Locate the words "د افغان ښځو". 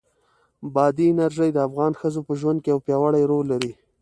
1.53-2.21